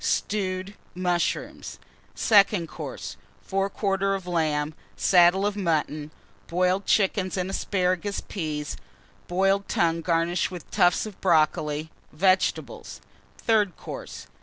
Stewed 0.03 0.73
Mushrooms. 0.95 1.77
SECOND 2.15 2.67
COURSE. 2.67 3.17
Fore 3.43 3.69
quarter 3.69 4.15
of 4.15 4.25
Lamb. 4.25 4.73
Saddle 4.97 5.45
of 5.45 5.55
Mutton. 5.55 6.09
Boiled 6.47 6.87
Chickens 6.87 7.37
and 7.37 7.51
Asparagus 7.51 8.19
Peas. 8.27 8.77
Boiled 9.27 9.67
Tongue 9.67 10.01
garnished 10.01 10.49
with 10.49 10.71
Tufts 10.71 11.05
of 11.05 11.21
Brocoli. 11.21 11.91
Vegetables. 12.11 12.99
THIRD 13.37 13.77
COURSE. 13.77 14.25